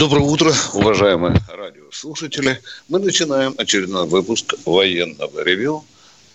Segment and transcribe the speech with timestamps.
[0.00, 2.58] Доброе утро, уважаемые радиослушатели.
[2.88, 5.84] Мы начинаем очередной выпуск военного ревю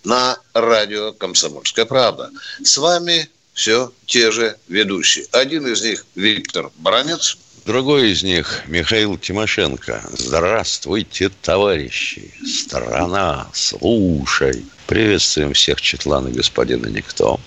[0.04, 2.30] на радио «Комсомольская правда».
[2.64, 5.26] С вами все те же ведущие.
[5.32, 7.40] Один из них Виктор Баранец.
[7.66, 10.12] Другой из них Михаил Тимошенко.
[10.16, 12.36] Здравствуйте, товарищи.
[12.46, 14.64] Страна, слушай.
[14.86, 17.40] Приветствуем всех Четлана господина Никто.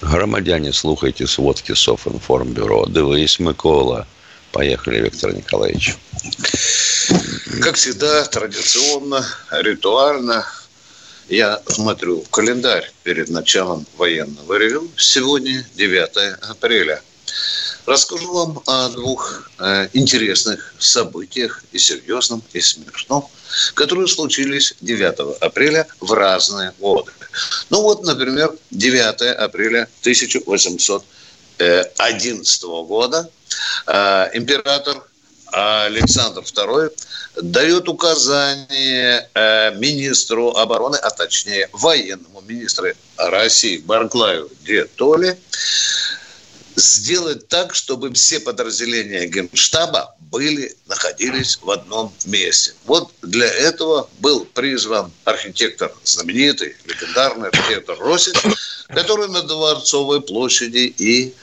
[0.00, 2.86] Громадяне, слухайте сводки Софинформбюро.
[2.86, 4.06] Дивись, Микола.
[4.58, 5.96] Поехали, Виктор Николаевич.
[7.62, 10.44] Как всегда, традиционно, ритуально,
[11.28, 14.90] я смотрю календарь перед началом военного ревю.
[14.96, 17.00] Сегодня 9 апреля.
[17.86, 23.30] Расскажу вам о двух э, интересных событиях и серьезном, и смешном,
[23.74, 27.12] которые случились 9 апреля в разные годы.
[27.70, 33.22] Ну вот, например, 9 апреля 1811 года э,
[34.34, 35.02] император
[35.52, 36.92] Александр II
[37.42, 45.38] дает указание э, министру обороны, а точнее военному министру России Барклаю Де Толли
[46.76, 52.72] сделать так, чтобы все подразделения Генштаба были, находились в одном месте.
[52.84, 58.34] Вот для этого был призван архитектор, знаменитый, легендарный архитектор Росин,
[58.88, 61.34] который на Дворцовой площади и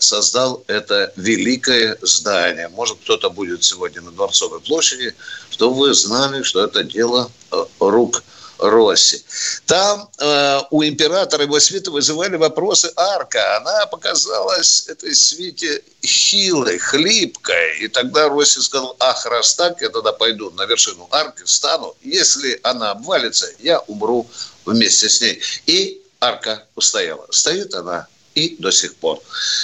[0.00, 2.68] создал это великое здание.
[2.68, 5.14] Может, кто-то будет сегодня на Дворцовой площади,
[5.50, 8.22] чтобы вы знали, что это дело э, рук
[8.58, 9.22] Росси.
[9.66, 13.56] Там э, у императора его свита вызывали вопросы арка.
[13.56, 17.78] Она показалась этой свите хилой, хлипкой.
[17.80, 21.94] И тогда Росси сказал, ах, раз так, я тогда пойду на вершину арки, стану.
[22.02, 24.26] Если она обвалится, я умру
[24.64, 25.40] вместе с ней.
[25.66, 27.26] И арка устояла.
[27.30, 29.20] Стоит она и до сих пор.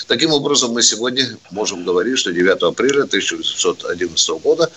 [0.07, 4.71] Таким образом, мы сегодня можем говорить, что 9 апреля 1911 года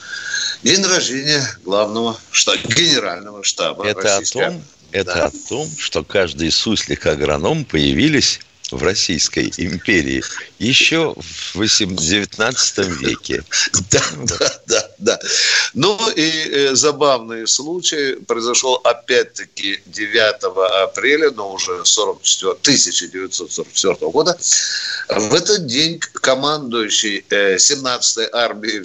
[0.63, 3.85] день рождения главного штаба, генерального штаба.
[3.85, 5.25] Это о том, это да.
[5.25, 8.39] о том, что каждый суслик-агроном появились
[8.73, 10.23] в Российской империи
[10.59, 11.55] еще в
[11.95, 13.43] 19 веке.
[13.91, 15.19] Да, да, да, да.
[15.73, 20.43] Ну и э, забавный случай произошел опять-таки 9
[20.83, 24.37] апреля, но уже 44, 1944 года.
[25.09, 28.83] В этот день командующий э, 17-й армией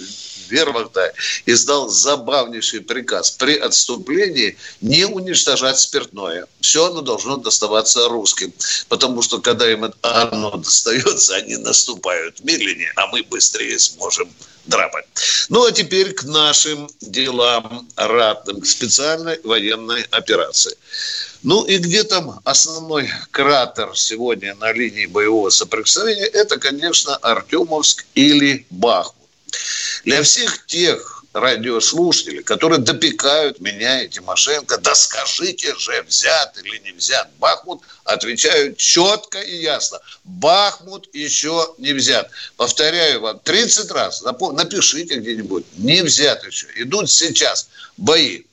[0.49, 1.13] вермахта
[1.45, 6.47] издал забавнейший приказ при отступлении не уничтожать спиртное.
[6.61, 8.53] Все оно должно доставаться русским.
[8.87, 14.29] Потому что когда им оно достается, они наступают медленнее, а мы быстрее сможем
[14.65, 15.05] драпать.
[15.49, 20.77] Ну, а теперь к нашим делам ратным, к специальной военной операции.
[21.41, 26.25] Ну и где там основной кратер сегодня на линии боевого соприкосновения?
[26.25, 29.18] Это, конечно, Артемовск или Бахмут.
[30.03, 36.91] Для всех тех радиослушателей, которые допекают меня и Тимошенко, да скажите же, взят или не
[36.91, 39.99] взят Бахмут, отвечаю четко и ясно.
[40.23, 42.29] Бахмут еще не взят.
[42.57, 46.67] Повторяю вам 30 раз, напишите где-нибудь, не взят еще.
[46.75, 48.43] Идут сейчас бои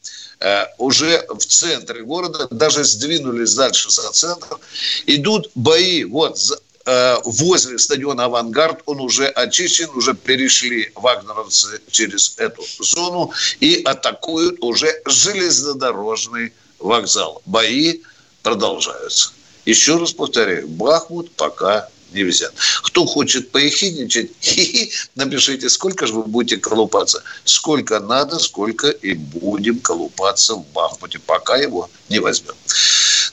[0.40, 4.58] э, уже в центре города, даже сдвинулись дальше за центр.
[5.06, 6.38] Идут бои вот
[7.24, 14.94] возле стадиона «Авангард» он уже очищен, уже перешли вагнеровцы через эту зону и атакуют уже
[15.04, 17.42] железнодорожный вокзал.
[17.44, 18.02] Бои
[18.42, 19.32] продолжаются.
[19.64, 22.54] Еще раз повторяю, Бахмут пока не взят.
[22.82, 24.30] Кто хочет поехидничать,
[25.14, 27.22] напишите, сколько же вы будете колупаться.
[27.44, 32.54] Сколько надо, сколько и будем колупаться в Бахмуте, пока его не возьмем.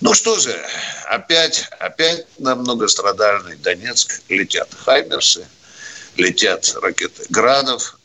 [0.01, 0.59] Ну что же,
[1.05, 5.47] опять, опять на многострадальный Донецк летят хаймерсы,
[6.17, 7.97] летят ракеты Градов.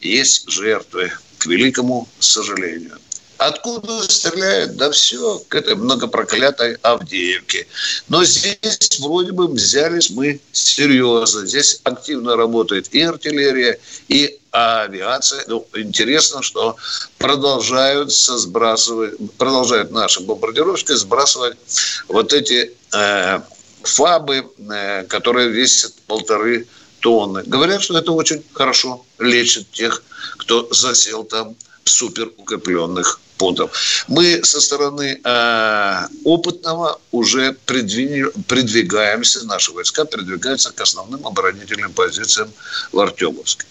[0.00, 2.98] Есть жертвы, к великому сожалению.
[3.46, 4.76] Откуда стреляют?
[4.76, 7.66] Да все, к этой многопроклятой Авдеевке.
[8.08, 11.44] Но здесь вроде бы взялись мы серьезно.
[11.46, 15.44] Здесь активно работает и артиллерия, и авиация.
[15.48, 16.76] Ну, интересно, что
[17.18, 21.56] продолжают сбрасывать, продолжают наши бомбардировщики сбрасывать
[22.06, 23.40] вот эти э,
[23.82, 26.68] фабы, э, которые весят полторы
[27.00, 27.42] тонны.
[27.44, 30.02] Говорят, что это очень хорошо лечит тех,
[30.38, 34.04] кто засел там суперукрепленных пунктов.
[34.08, 42.52] Мы со стороны э, опытного уже придвигаемся, наши войска придвигаются к основным оборонительным позициям
[42.92, 43.66] в Артемовске.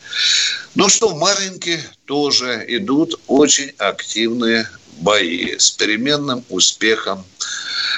[0.75, 4.67] Ну что, в Маринке тоже идут очень активные
[4.99, 7.23] бои с переменным успехом.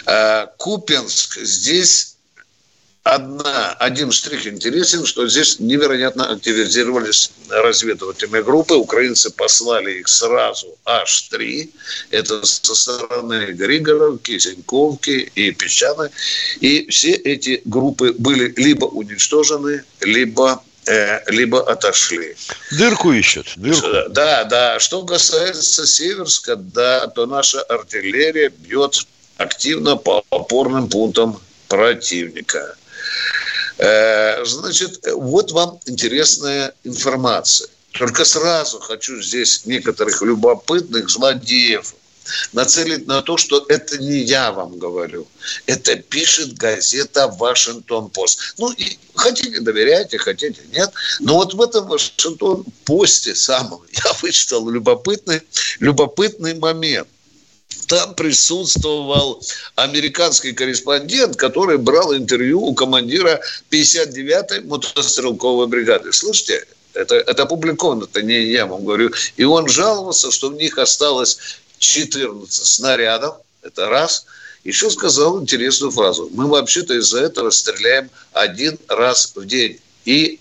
[0.05, 2.12] Э, Купенск здесь
[3.03, 8.75] одна, один штрих интересен, что здесь невероятно активизировались разведывательные группы.
[8.75, 11.71] Украинцы послали их сразу аж три.
[12.11, 16.09] Это со стороны Григоровки, Синьковки и Песчаны.
[16.61, 22.35] И все эти группы были либо уничтожены, либо э, либо отошли.
[22.71, 23.53] Дырку ищут.
[23.57, 23.87] Дырку.
[24.09, 24.79] Да, да.
[24.79, 29.05] Что касается Северска, да, то наша артиллерия бьет
[29.37, 32.75] активно по опорным пунктам противника.
[33.77, 37.69] Э, значит, вот вам интересная информация.
[37.91, 41.93] Только сразу хочу здесь некоторых любопытных злодеев
[42.53, 45.27] нацелить на то, что это не я вам говорю.
[45.65, 48.55] Это пишет газета «Вашингтон-Пост».
[48.57, 50.91] Ну, и хотите доверяйте, хотите нет.
[51.19, 55.41] Но вот в этом «Вашингтон-Посте» самом я вычитал любопытный,
[55.79, 57.07] любопытный момент
[57.87, 59.41] там присутствовал
[59.75, 63.41] американский корреспондент, который брал интервью у командира
[63.71, 66.11] 59-й мотострелковой бригады.
[66.13, 69.11] Слышите, это, это опубликовано, это не я вам говорю.
[69.37, 71.39] И он жаловался, что в них осталось
[71.79, 74.25] 14 снарядов, это раз.
[74.63, 76.29] Еще сказал интересную фразу.
[76.31, 79.79] Мы вообще-то из-за этого стреляем один раз в день.
[80.05, 80.39] И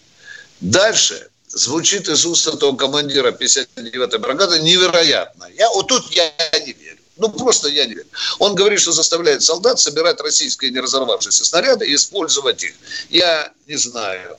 [0.61, 5.49] дальше звучит из уст этого командира 59-й бригады невероятно.
[5.57, 6.31] Я, вот тут я
[6.65, 7.02] не верю.
[7.23, 8.09] Ну, просто я не верю.
[8.41, 12.75] Он говорит, что заставляет солдат собирать российские не разорвавшиеся снаряды и использовать их.
[13.11, 14.37] Я не знаю,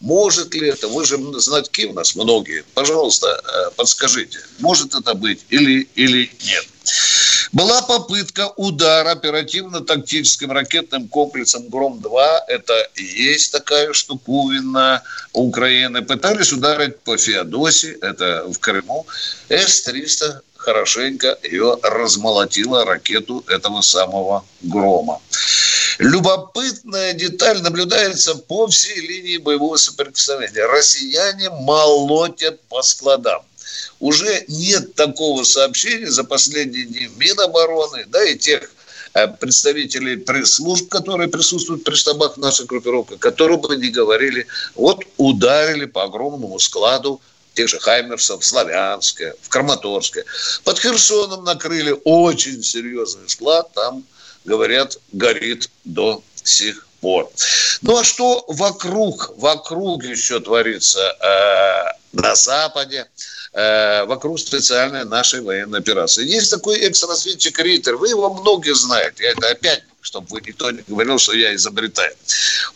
[0.00, 5.46] может ли это, вы же знатки у нас многие, пожалуйста, э, подскажите, может это быть
[5.48, 6.66] или, или нет.
[7.52, 12.40] Была попытка удара оперативно-тактическим ракетным комплексом «Гром-2».
[12.48, 16.02] Это есть такая штуковина Украины.
[16.02, 19.06] Пытались ударить по Феодосии, это в Крыму.
[19.48, 25.20] С-300 хорошенько ее размолотила ракету этого самого «Грома».
[25.98, 30.66] Любопытная деталь наблюдается по всей линии боевого соприкосновения.
[30.66, 33.42] Россияне молотят по складам.
[34.00, 38.70] Уже нет такого сообщения за последние дни Минобороны, да и тех
[39.14, 45.86] э, представителей пресс-служб, которые присутствуют при штабах нашей группировки, которые бы не говорили, вот ударили
[45.86, 47.20] по огромному складу
[47.56, 50.24] тех же Хаймерсов, в Славянске, в Краматорске.
[50.62, 54.04] Под Херсоном накрыли очень серьезный склад, там,
[54.44, 57.30] говорят, горит до сих пор.
[57.82, 63.06] Ну а что вокруг, вокруг еще творится э, на Западе,
[63.52, 66.26] э, вокруг специальной нашей военной операции.
[66.26, 71.18] Есть такой экс-разведчик Риттер, вы его многие знаете, это опять чтобы вы никто не говорил,
[71.18, 72.14] что я изобретаю.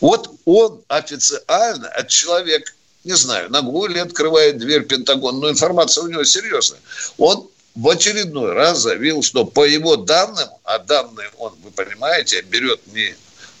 [0.01, 2.73] Вот он официально, от человека
[3.03, 6.79] не знаю, на ли открывает дверь Пентагон, но информация у него серьезная.
[7.17, 12.79] Он в очередной раз заявил, что по его данным, а данные он, вы понимаете, берет
[12.87, 13.15] не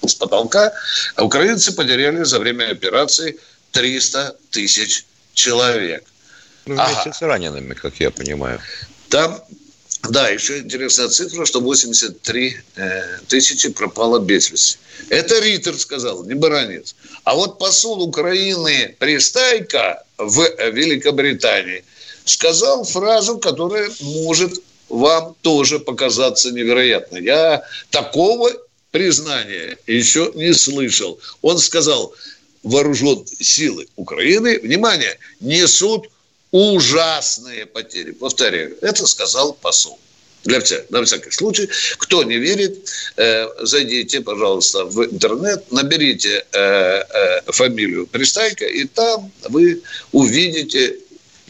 [0.05, 0.73] с потолка,
[1.15, 3.39] а украинцы потеряли за время операции
[3.71, 6.03] 300 тысяч человек.
[6.65, 7.13] Ну, вместе ага.
[7.13, 8.59] с ранеными, как я понимаю.
[9.09, 9.43] Там
[10.09, 14.77] да, еще интересная цифра, что 83 э, тысячи пропало без вести.
[15.09, 16.95] Это Риттер сказал, не Баранец.
[17.23, 20.41] А вот посол Украины Пристайка в
[20.71, 21.83] Великобритании
[22.25, 27.23] сказал фразу, которая может вам тоже показаться невероятной.
[27.23, 28.51] Я такого
[28.91, 31.19] признания еще не слышал.
[31.41, 32.13] Он сказал,
[32.63, 36.09] вооруженные силы Украины, внимание, несут
[36.51, 38.11] ужасные потери.
[38.11, 39.99] Повторяю, это сказал посол.
[40.43, 41.69] Для всех, на всякий случай.
[41.99, 49.31] Кто не верит, э, зайдите, пожалуйста, в интернет, наберите э, э, фамилию Пристайка, и там
[49.49, 50.97] вы увидите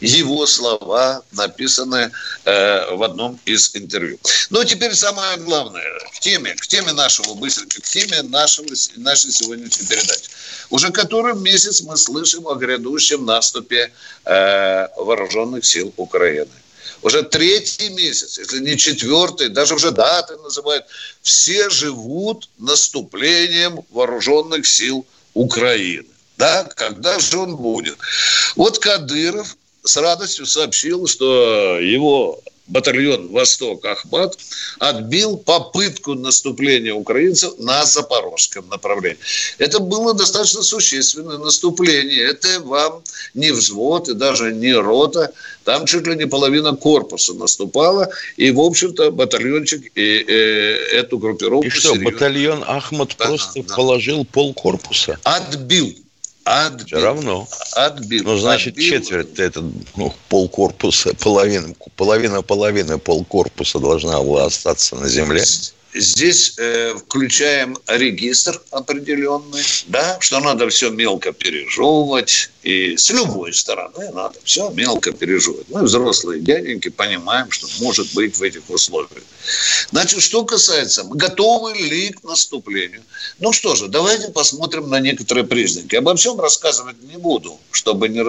[0.02, 2.10] его слова, написанные
[2.44, 4.18] э, в одном из интервью.
[4.50, 8.66] Ну, а теперь самое главное, к теме, к теме нашего быстренько, к теме нашего,
[8.96, 10.28] нашей сегодняшней передачи.
[10.70, 13.92] Уже который месяц мы слышим о грядущем наступе
[14.24, 16.50] э, вооруженных сил Украины.
[17.02, 20.84] Уже третий месяц, если не четвертый, даже уже даты называют.
[21.20, 25.04] Все живут наступлением вооруженных сил
[25.34, 26.08] Украины.
[26.38, 27.98] Да, когда же он будет?
[28.56, 34.38] Вот Кадыров с радостью сообщил, что его батальон «Восток» Ахмат
[34.78, 39.18] отбил попытку наступления украинцев на запорожском направлении.
[39.58, 42.24] Это было достаточно существенное наступление.
[42.24, 43.02] Это вам
[43.34, 45.32] не взвод и даже не рота.
[45.64, 48.10] Там чуть ли не половина корпуса наступала.
[48.36, 51.66] И, в общем-то, батальончик и, э, эту группировку...
[51.66, 52.10] И что, серьезно...
[52.10, 53.74] батальон Ахмат да, просто да.
[53.74, 55.18] положил пол корпуса?
[55.24, 55.94] Отбил
[56.44, 56.86] Отбил.
[56.86, 57.48] Все равно.
[57.72, 58.24] Отбил.
[58.24, 58.90] Ну, значит, отбил.
[58.90, 59.62] четверть, это
[59.96, 65.44] ну, полкорпуса, половина, половина половины полкорпуса должна была остаться на земле.
[65.94, 74.10] Здесь э, включаем регистр определенный, да, что надо все мелко пережевывать, и с любой стороны
[74.12, 75.66] надо все мелко пережевывать.
[75.68, 79.22] Мы, взрослые дяденьки, понимаем, что может быть в этих условиях.
[79.90, 83.02] Значит, что касается, готовы ли к наступлению?
[83.38, 85.96] Ну что же, давайте посмотрим на некоторые признаки.
[85.96, 88.22] Обо всем рассказывать не буду, чтобы не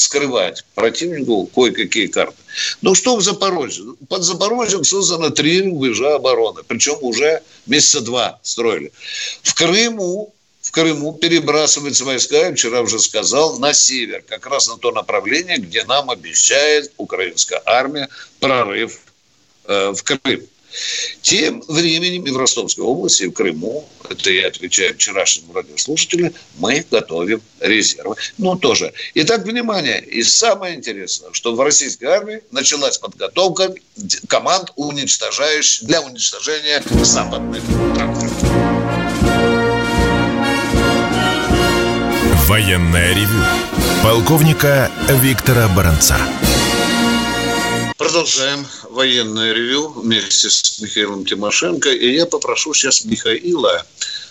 [0.00, 2.36] скрывать противнику кое-какие карты.
[2.82, 3.94] Ну что в Запорожье?
[4.08, 6.62] Под Запорожьем создано три рубежа обороны.
[6.66, 8.92] Причем уже месяца два строили.
[9.42, 14.76] В Крыму в Крыму перебрасываются войска, я вчера уже сказал, на север, как раз на
[14.76, 18.08] то направление, где нам обещает украинская армия
[18.40, 19.00] прорыв
[19.64, 20.42] э, в Крым.
[21.22, 26.84] Тем временем и в Ростовской области, и в Крыму, это я отвечаю вчерашнему радиослушателю, мы
[26.90, 28.16] готовим резервы.
[28.38, 28.92] Ну, тоже.
[29.14, 30.02] Итак, внимание.
[30.04, 33.74] И самое интересное, что в российской армии началась подготовка
[34.28, 37.62] команд, уничтожающих, для уничтожения западных
[37.96, 38.30] танков.
[42.48, 43.44] Военная ревю.
[44.02, 46.16] Полковника Виктора Баранца.
[48.00, 51.90] Продолжаем военное ревю вместе с Михаилом Тимошенко.
[51.90, 53.84] И я попрошу сейчас Михаила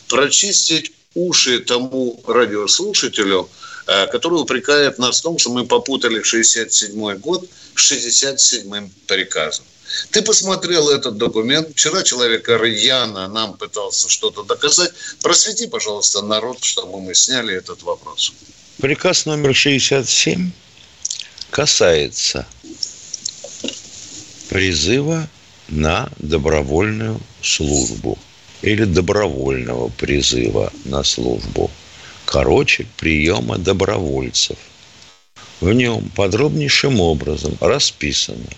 [0.08, 3.48] прочистить уши тому радиослушателю,
[3.86, 9.66] э, который упрекает нас в том, что мы попутали 67 год с 67-м приказом.
[10.10, 11.70] Ты посмотрел этот документ.
[11.74, 14.94] Вчера человек рьяно нам пытался что-то доказать.
[15.22, 18.34] Просвети, пожалуйста, народ, чтобы мы сняли этот вопрос.
[18.82, 20.50] Приказ номер 67
[21.52, 22.48] касается
[24.50, 25.30] призыва
[25.70, 28.18] на добровольную службу
[28.62, 31.72] или добровольного призыва на службу.
[32.26, 34.58] Короче, приема добровольцев.
[35.62, 38.50] В нем подробнейшим образом расписано,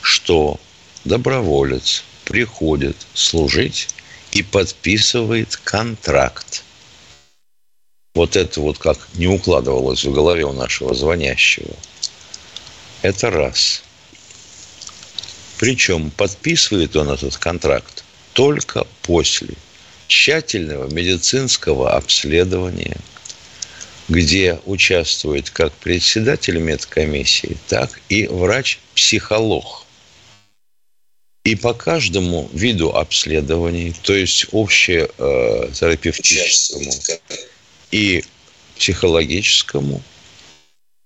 [0.00, 0.58] что
[1.04, 3.88] доброволец приходит служить
[4.32, 6.62] и подписывает контракт.
[8.14, 11.74] Вот это вот как не укладывалось в голове у нашего звонящего.
[13.02, 13.82] Это раз–
[15.58, 19.54] причем подписывает он этот контракт только после
[20.06, 22.96] тщательного медицинского обследования,
[24.08, 29.84] где участвует как председатель медкомиссии, так и врач-психолог.
[31.44, 37.18] И по каждому виду обследований, то есть общетерапевтическому э,
[37.90, 38.22] и
[38.76, 40.00] психологическому,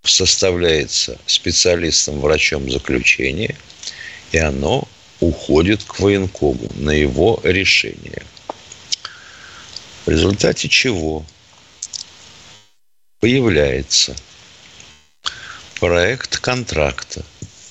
[0.04, 3.56] составляется специалистом-врачом заключение–
[4.32, 4.88] и оно
[5.20, 8.22] уходит к военкому на его решение.
[10.04, 11.24] В результате чего
[13.20, 14.16] появляется
[15.78, 17.24] проект контракта,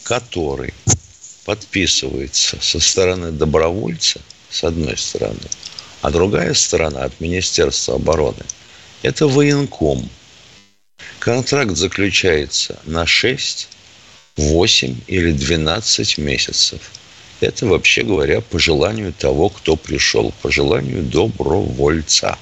[0.03, 0.73] который
[1.43, 5.49] подписывается со стороны добровольца, с одной стороны,
[6.01, 8.45] а другая сторона от Министерства обороны–
[9.01, 10.09] это военком.
[11.19, 13.67] Контракт заключается на 6
[14.37, 16.81] 8 или 12 месяцев.
[17.39, 22.37] Это, вообще говоря, по желанию того, кто пришел, по желанию добровольца.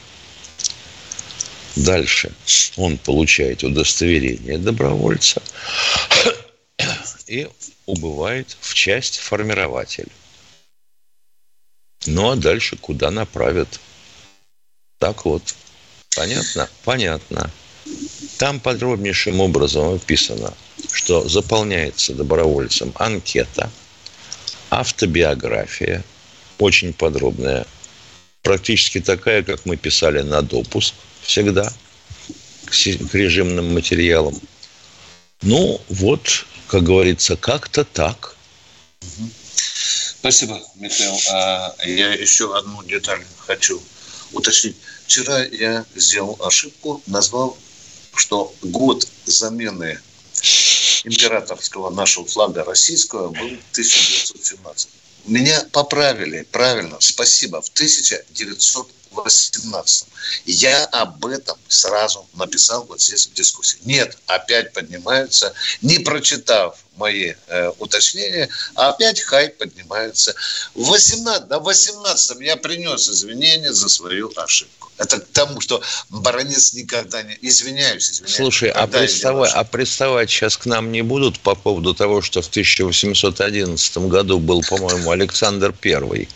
[1.75, 2.33] Дальше
[2.75, 5.41] он получает удостоверение добровольца
[7.27, 7.47] и
[7.85, 10.11] убывает в часть формирователь.
[12.05, 13.79] Ну а дальше куда направят?
[14.97, 15.55] Так вот.
[16.15, 16.69] Понятно?
[16.83, 17.49] Понятно.
[18.37, 20.53] Там подробнейшим образом описано,
[20.91, 23.69] что заполняется добровольцем анкета,
[24.69, 26.03] автобиография,
[26.57, 27.65] очень подробная,
[28.41, 31.71] практически такая, как мы писали на допуск всегда
[32.65, 34.39] к режимным материалам.
[35.41, 38.35] Ну, вот, как говорится, как-то так.
[40.19, 41.17] Спасибо, Михаил.
[41.31, 43.81] А я еще одну деталь хочу
[44.33, 44.75] уточнить.
[45.05, 47.57] Вчера я сделал ошибку, назвал
[48.19, 49.99] что год замены
[51.03, 54.89] императорского нашего флага российского был 1917.
[55.25, 60.07] Меня поправили, правильно, спасибо, в 1918 18
[60.45, 63.79] Я об этом сразу написал вот здесь в дискуссии.
[63.85, 70.35] Нет, опять поднимаются, не прочитав мои э, уточнения, а опять хай поднимается.
[70.75, 74.91] В 18, на 18 я принес извинения за свою ошибку.
[74.97, 77.37] Это к тому, что баронец никогда не...
[77.41, 78.35] Извиняюсь, извиняюсь.
[78.35, 82.49] Слушай, а приставать, а приставать сейчас к нам не будут по поводу того, что в
[82.49, 86.27] 1811 году был, по-моему, Александр Первый?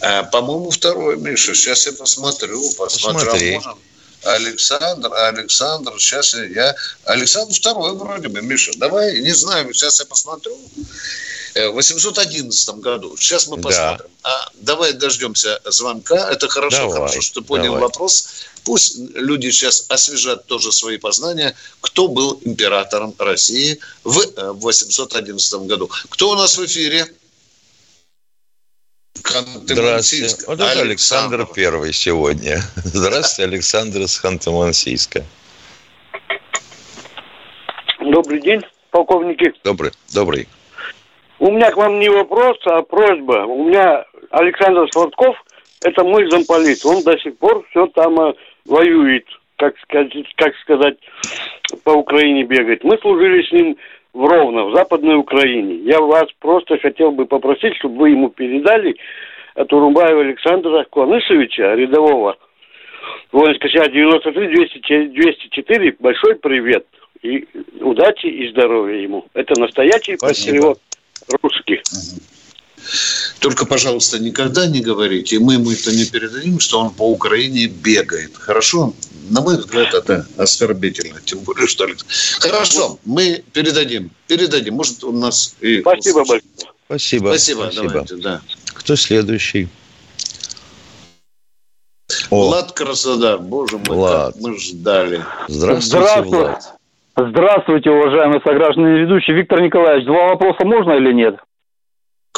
[0.00, 1.54] А, по-моему, второй, Миша.
[1.54, 2.62] Сейчас я посмотрю.
[2.76, 3.26] Посмотрю.
[3.26, 3.60] Посмотри.
[4.24, 6.74] Александр, Александр, сейчас я...
[7.04, 8.72] Александр второй вроде бы, Миша.
[8.76, 10.56] Давай, не знаю, сейчас я посмотрю.
[11.54, 13.16] Э, В 811 году.
[13.16, 14.06] Сейчас мы посмотрим.
[14.22, 14.30] Да.
[14.30, 16.30] А давай дождемся звонка.
[16.30, 17.80] Это хорошо, Давай, хорошо, что ты понял давай.
[17.82, 18.28] вопрос.
[18.64, 25.90] Пусть люди сейчас освежат тоже свои познания, кто был императором России в э, 811 году.
[26.10, 27.08] Кто у нас в эфире?
[29.30, 30.44] Здравствуйте.
[30.46, 32.58] Вот это Александр Первый сегодня.
[32.76, 35.22] Здравствуйте, Александр из Ханты-Мансийска.
[38.00, 39.52] Добрый день, полковники.
[39.64, 40.48] Добрый, добрый.
[41.38, 43.44] У меня к вам не вопрос, а просьба.
[43.44, 45.36] У меня Александр Сладков,
[45.82, 46.84] это мой замполит.
[46.86, 48.32] Он до сих пор все там э,
[48.64, 50.96] воюет, как сказать, как сказать,
[51.84, 52.82] по Украине бегает.
[52.82, 53.76] Мы служили с ним
[54.12, 55.76] в Ровно, в Западной Украине.
[55.84, 58.96] Я вас просто хотел бы попросить, чтобы вы ему передали
[59.54, 62.36] от Урумбаева Александра Куанышевича, рядового
[63.32, 65.96] воинской части 93 200, 204.
[65.98, 66.86] Большой привет.
[67.22, 67.46] И
[67.80, 69.26] удачи и здоровья ему.
[69.34, 70.78] Это настоящий патриот
[71.42, 71.80] русский.
[73.40, 78.34] Только, пожалуйста, никогда не говорите, мы ему это не передадим, что он по Украине бегает.
[78.34, 78.92] Хорошо?
[79.30, 81.20] На мой взгляд, это оскорбительно.
[81.24, 81.86] Тем более, что...
[82.40, 84.10] Хорошо, мы передадим.
[84.26, 84.74] Передадим.
[84.74, 85.54] Может, у нас...
[85.60, 86.42] И Спасибо большое.
[86.86, 87.28] Спасибо.
[87.28, 87.60] Спасибо.
[87.70, 87.88] Спасибо.
[87.88, 88.40] Давайте, да.
[88.74, 89.68] Кто следующий?
[92.30, 94.34] О, Влад Краснодар, боже мой, Влад.
[94.34, 95.24] как мы ждали.
[95.48, 96.38] здравствуйте, Здравствуй.
[96.38, 96.74] Влад.
[97.16, 99.36] Здравствуйте, уважаемые сограждане ведущие.
[99.36, 101.36] Виктор Николаевич, два вопроса можно или нет?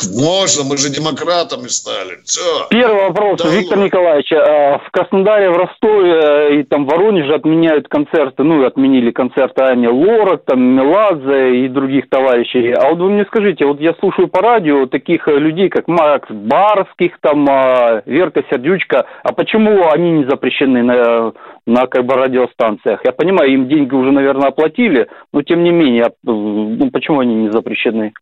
[0.08, 2.18] Можно, мы же демократами стали.
[2.24, 2.66] Все.
[2.70, 3.84] Первый вопрос, Да Виктор ладно.
[3.86, 4.32] Николаевич.
[4.32, 9.62] а, В Краснодаре, в Ростове э, и там в Воронеже отменяют концерты, ну, отменили концерты
[9.62, 12.72] Ани Лорак, там, Меладзе и других товарищей.
[12.72, 16.28] А вот вы мне скажите, вот я слушаю по радио таких э, людей, как Макс
[16.30, 21.32] Барских, там, а, Верка Сердючка, а почему они не запрещены на,
[21.66, 23.00] на как бы радиостанциях?
[23.04, 27.34] Я понимаю, им деньги уже, наверное, оплатили, но тем не менее, а, ну, почему они
[27.34, 28.12] не запрещены?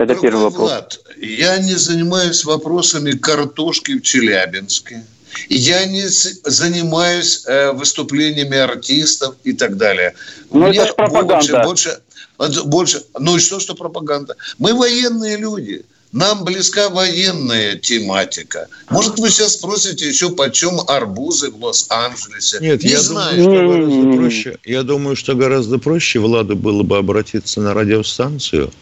[0.00, 0.70] Это Дорогой первый вопрос.
[0.70, 5.04] Влад, я не занимаюсь вопросами картошки в Челябинске.
[5.50, 10.14] Я не занимаюсь э, выступлениями артистов и так далее.
[10.50, 11.62] Ну, Мне это ж пропаганда.
[11.62, 12.00] Больше,
[12.38, 14.36] больше, больше, ну и что, что пропаганда?
[14.56, 15.84] Мы военные люди.
[16.12, 18.68] Нам близка военная тематика.
[18.88, 22.56] Может, вы сейчас спросите еще, почем арбузы в Лос-Анджелесе?
[22.60, 23.36] Нет, не я знаю.
[23.36, 24.58] думаю, что гораздо проще.
[24.64, 28.72] Я думаю, что гораздо проще Владу было бы обратиться на радиостанцию.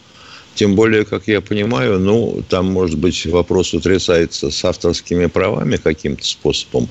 [0.59, 6.25] Тем более, как я понимаю, ну, там, может быть, вопрос утрясается с авторскими правами каким-то
[6.25, 6.89] способом,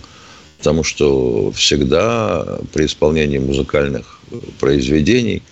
[0.57, 4.21] потому что всегда при исполнении музыкальных
[4.59, 5.43] произведений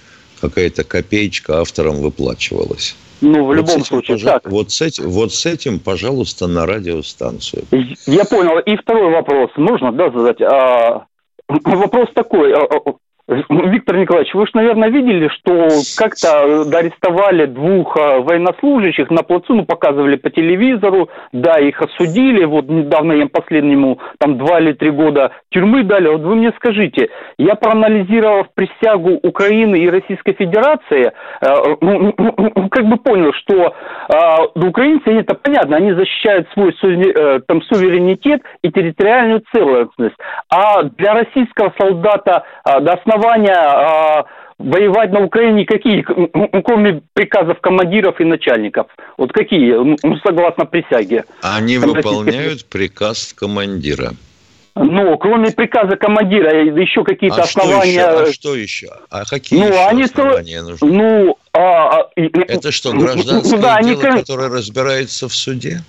[0.40, 2.96] какая-то копеечка авторам выплачивалась.
[3.20, 4.50] Ну, в Вот любом этим, случае, пожа- так.
[4.50, 7.64] Вот с, этим, вот с этим, пожалуйста, на радиостанцию.
[8.06, 8.58] Я понял.
[8.60, 9.50] И второй вопрос.
[9.58, 10.40] Можно, да, задать?
[10.40, 11.04] А,
[11.48, 12.54] вопрос такой.
[13.28, 19.64] Виктор Николаевич, вы же, наверное, видели, что как-то арестовали двух а, военнослужащих на плацу, ну,
[19.64, 25.32] показывали по телевизору, да, их осудили, вот недавно им последнему там два или три года
[25.50, 26.06] тюрьмы дали.
[26.06, 32.86] Вот вы мне скажите, я проанализировав присягу Украины и Российской Федерации, э, ну, ну, как
[32.86, 33.74] бы понял, что
[34.08, 40.16] э, украинцы, это понятно, они защищают свой э, там, суверенитет и территориальную целостность.
[40.48, 44.24] А для российского солдата э, до основания э,
[44.58, 48.86] воевать на Украине какие, ну, кроме приказов командиров и начальников?
[49.16, 51.24] Вот какие, ну, согласно присяге?
[51.42, 54.12] Они выполняют приказ командира.
[54.78, 57.92] Ну, кроме приказа командира, еще какие-то А что, основания...
[57.92, 58.02] еще?
[58.28, 58.88] а что еще?
[59.08, 60.92] А какие Ну, еще они основания нужны?
[60.92, 65.28] Ну, а, а, и- Это что, ну, гражданское ну, да, они дело, как- которое разбирается
[65.30, 65.80] в суде?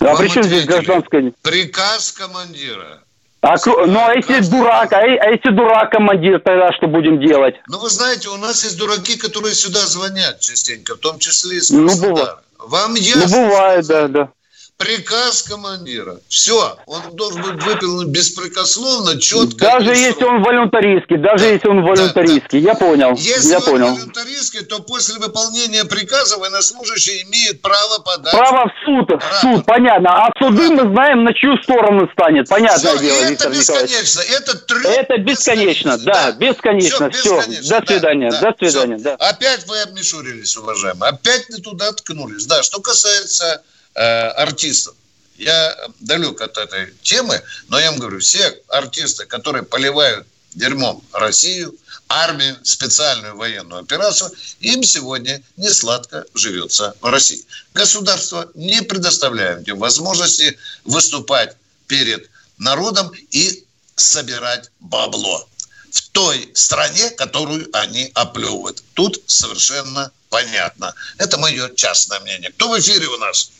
[0.00, 1.32] А Вам при чем здесь гражданское?
[1.42, 2.98] Приказ командира.
[3.46, 7.56] А, ну, а если дурак, а, а если дурак командир, тогда что будем делать?
[7.68, 11.70] Ну, вы знаете, у нас есть дураки, которые сюда звонят частенько, в том числе из
[11.70, 12.40] Ну, Краснодара.
[12.58, 13.36] Вам Ну, ясно?
[13.36, 14.28] бывает, да, да.
[14.76, 16.16] Приказ командира.
[16.28, 19.56] Все, он должен быть выполнен беспрекословно, четко.
[19.56, 22.72] Даже если он волюнтаристский, даже да, если он волюнтаристский, да, да.
[22.72, 23.14] я понял.
[23.16, 23.94] Если я он понял.
[23.94, 28.32] волюнтаристский, то после выполнения приказа военнослужащий имеет право подать.
[28.32, 30.26] Право в суд, в суд, понятно.
[30.26, 34.58] А суды мы знаем, на чью сторону станет, понятное Все, дело, это Виктор бесконечно, это
[34.58, 37.40] трюк Это бесконечно, да, бесконечно, все.
[37.40, 37.68] Все.
[37.68, 39.14] До свидания, да, до свидания, да.
[39.14, 42.46] Опять вы обмешурились, уважаемые, опять не туда ткнулись.
[42.46, 43.62] Да, что касается
[43.94, 44.94] артистов.
[45.36, 51.74] Я далек от этой темы, но я вам говорю, все артисты, которые поливают дерьмом Россию,
[52.08, 54.30] армию, специальную военную операцию,
[54.60, 57.44] им сегодня не сладко живется в России.
[57.72, 63.64] Государство не предоставляет им возможности выступать перед народом и
[63.96, 65.48] собирать бабло
[65.90, 68.82] в той стране, которую они оплевывают.
[68.94, 70.94] Тут совершенно понятно.
[71.18, 72.50] Это мое частное мнение.
[72.50, 73.50] Кто в эфире у нас?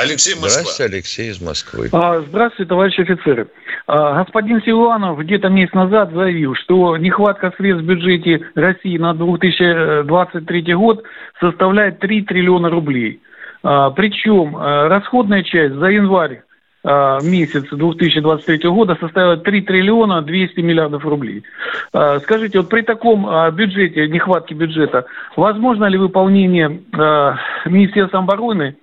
[0.00, 0.48] Алексей Москва.
[0.48, 1.88] Здравствуйте, Алексей из Москвы.
[1.92, 3.48] А, здравствуйте, товарищи офицеры.
[3.86, 10.74] А, господин Силуанов где-то месяц назад заявил, что нехватка средств в бюджете России на 2023
[10.74, 11.02] год
[11.38, 13.20] составляет 3 триллиона рублей.
[13.62, 16.42] А, причем расходная часть за январь
[16.82, 21.42] месяц 2023 года составила 3 триллиона 200 миллиардов рублей.
[21.90, 25.04] Скажите, вот при таком бюджете, нехватке бюджета,
[25.36, 26.80] возможно ли выполнение
[27.66, 28.76] Министерством обороны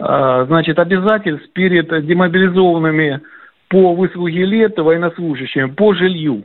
[0.00, 3.20] а, значит, обязательств перед демобилизованными
[3.68, 6.44] по выслуге лет военнослужащими по жилью.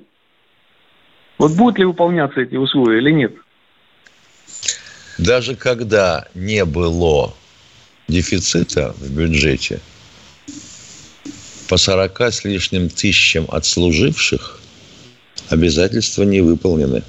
[1.38, 3.34] Вот будут ли выполняться эти условия или нет?
[5.17, 7.34] Даже когда не было
[8.10, 9.79] дефицита в бюджете,
[11.67, 14.60] по 40 с лишним тысячам отслуживших
[15.49, 17.04] обязательства не выполнены.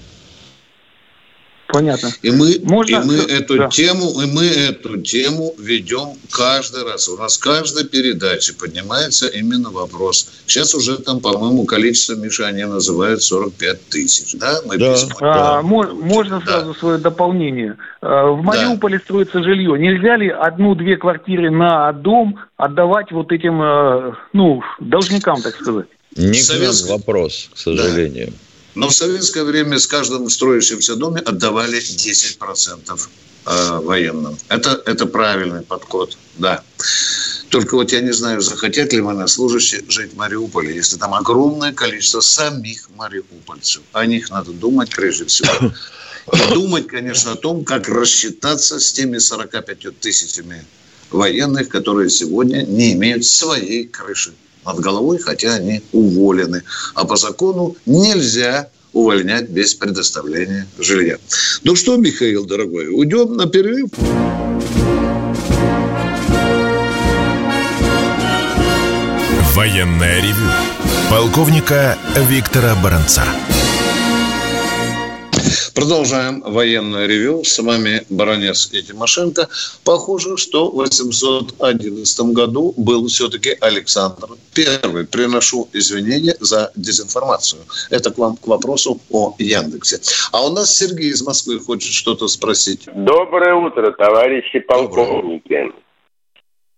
[1.77, 2.09] Понятно.
[2.23, 2.97] И мы, Можно...
[2.97, 3.69] и мы эту да.
[3.69, 7.07] тему, и мы эту тему ведем каждый раз.
[7.11, 10.31] У нас каждой передаче поднимается именно вопрос.
[10.47, 14.39] Сейчас уже там, по-моему, количество, Миша, они называют 45 тысяч.
[14.41, 14.61] Да?
[14.65, 14.95] Мы да.
[15.21, 15.63] А, да.
[15.63, 16.47] Можно да.
[16.47, 17.77] сразу свое дополнение.
[18.01, 19.05] А, в Мариуполе да.
[19.05, 19.79] строится жилье.
[19.79, 25.89] Нельзя ли одну-две квартиры на дом отдавать вот этим, э, ну, должникам, так сказать?
[26.17, 26.91] Не Советский...
[26.91, 28.29] вопрос, к сожалению.
[28.29, 28.46] Да.
[28.77, 33.09] Но в советское время с каждым строящимся доме отдавали 10%
[33.47, 34.37] э, военным.
[34.49, 36.63] Это, это правильный подход, да.
[37.49, 42.21] Только вот я не знаю, захотят ли военнослужащие жить в Мариуполе, если там огромное количество
[42.21, 43.81] самих мариупольцев.
[43.93, 45.73] О них надо думать прежде всего.
[46.35, 50.67] И думать, конечно, о том, как рассчитаться с теми 45 тысячами
[51.11, 54.35] военных, которые сегодня не имеют своей крыши
[54.67, 56.63] над головой, хотя они уволены.
[56.95, 61.19] А по закону нельзя увольнять без предоставления жилья.
[61.65, 63.91] Ну что, Михаил, дорогой, уйдем на перерыв?
[69.55, 70.51] Военная ревю.
[71.11, 71.97] Полковника
[72.29, 73.25] Виктора Баранца.
[75.75, 77.45] Продолжаем военное ревю.
[77.45, 79.49] С вами Баранец и Тимошенко.
[79.85, 85.07] Похоже, что в 811 году был все-таки Александр Первый.
[85.07, 87.63] Приношу извинения за дезинформацию.
[87.91, 90.01] Это к вам к вопросу о Яндексе.
[90.33, 92.89] А у нас Сергей из Москвы хочет что-то спросить.
[92.95, 95.73] Доброе утро, товарищи полковники.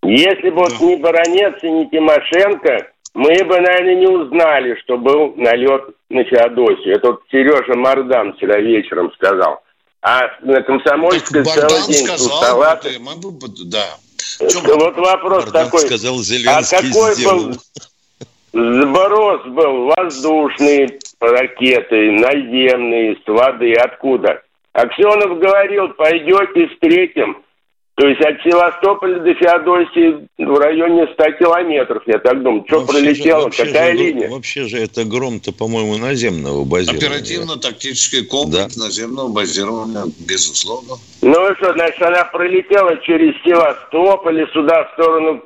[0.03, 0.63] Если бы да.
[0.63, 6.23] вот не Баранец и не Тимошенко, мы бы, наверное, не узнали, что был налет на
[6.23, 6.95] Феодосию.
[6.95, 9.61] Это вот Сережа Мардан вчера вечером сказал.
[10.03, 13.87] А на Комсомольской целый день сказал, вот, мы бы, да.
[14.49, 15.81] Чем вот вопрос Мардан такой.
[15.81, 17.47] сказал, Зеленский а какой сделал.
[18.53, 24.41] был сброс был воздушный, ракеты, наземные, с воды, откуда?
[24.75, 27.43] Аксенов говорил, пойдете встретим
[27.99, 32.65] то есть от Севастополя до Феодосии в районе 100 километров, я так думаю.
[32.69, 34.29] Что вообще пролетело, же, какая же, линия?
[34.29, 37.09] Вообще же это гром-то, по-моему, наземного базирования.
[37.09, 38.85] Оперативно-тактический комплекс да?
[38.85, 40.95] наземного базирования, безусловно.
[41.23, 45.43] Ну и что, значит, она пролетела через Севастополь и сюда, в сторону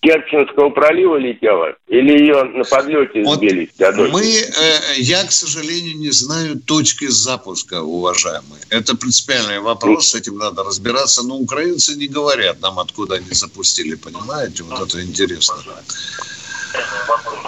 [0.00, 1.74] Керченского пролива летела?
[1.88, 3.70] Или ее на подлете сбили?
[3.78, 8.62] Вот мы, э, я, к сожалению, не знаю точки запуска, уважаемые.
[8.70, 11.26] Это принципиальный вопрос, с этим надо разбираться.
[11.26, 14.64] Но украинцы не говорят нам, откуда они запустили, понимаете?
[14.64, 15.56] Вот это интересно.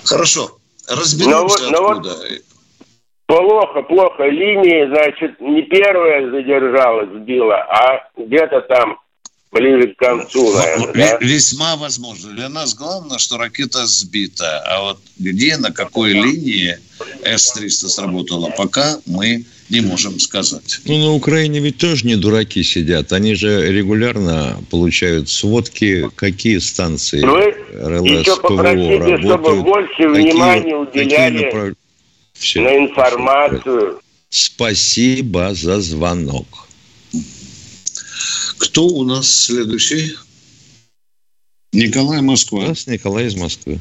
[0.04, 2.16] Хорошо, разберемся, но вот, откуда.
[2.16, 2.42] Но вот...
[3.26, 4.24] Плохо, плохо.
[4.26, 8.98] Линии, значит, не первая задержалась, сбила, а где-то там
[9.54, 11.18] ближе к концу, наверное, да?
[11.20, 12.32] Весьма возможно.
[12.32, 14.58] Для нас главное, что ракета сбита.
[14.66, 16.78] А вот где, на какой линии
[17.24, 20.80] С-300 сработала, пока мы не можем сказать.
[20.84, 23.12] Ну, на Украине ведь тоже не дураки сидят.
[23.12, 29.62] Они же регулярно получают сводки, какие станции Ну, РЛС, ПВО чтобы работают.
[29.62, 31.76] больше внимания какие уделяли направ-
[32.56, 34.00] на информацию.
[34.28, 36.46] Спасибо за звонок.
[38.64, 40.16] Кто у нас следующий?
[41.72, 42.66] Николай Москва.
[42.68, 43.78] Нас Николай из Москвы.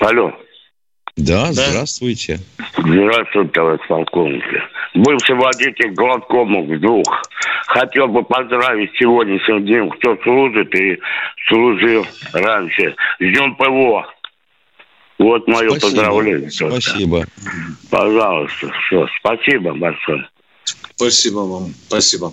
[0.00, 0.32] Алло.
[1.16, 1.52] Да, Да.
[1.52, 2.38] здравствуйте.
[2.76, 4.44] Здравствуйте, товарищ полковник.
[4.94, 7.04] Бывший водитель главкомов вдруг.
[7.66, 10.98] Хотел бы поздравить сегодняшним днем, кто служит и
[11.48, 12.94] служил раньше.
[13.18, 14.06] С Днем ПВО.
[15.18, 15.80] Вот мое Спасибо.
[15.80, 16.50] поздравление.
[16.50, 17.26] Спасибо.
[17.90, 18.70] Пожалуйста.
[18.86, 20.28] Все, спасибо большое.
[20.98, 21.74] Спасибо вам.
[21.86, 22.32] Спасибо.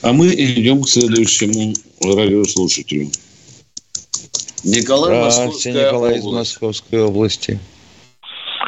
[0.00, 3.08] А мы идем к следующему радиослушателю.
[4.64, 6.38] Николай Здравствуйте, Николай из область.
[6.62, 7.58] Московской области.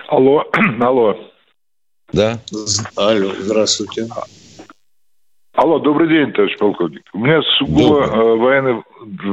[0.09, 0.45] Алло,
[0.83, 1.17] алло.
[2.13, 2.39] Да,
[2.97, 4.09] Алло, здравствуйте.
[5.55, 7.03] Алло, добрый день, товарищ полковник.
[7.15, 8.21] У меня сугубо Добрый.
[8.21, 8.83] э, военный,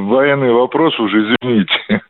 [0.08, 2.02] военный вопрос уже, извините.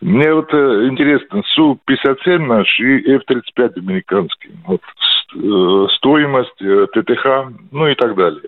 [0.00, 4.50] Мне вот э, интересно, Су-57 наш и F-35 американский.
[4.66, 8.42] Вот, э, стоимость, э, ТТХ, ну и так далее.